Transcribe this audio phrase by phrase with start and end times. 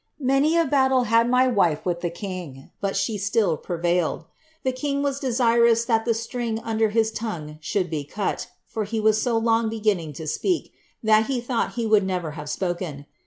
[0.19, 4.25] Many a battle had my wife with the king, but till prevailed.
[4.63, 8.99] The king was desirous that the string under his e should be cut, for he
[8.99, 13.05] was so long beginning to speak, that he ;ht he would never have spoken.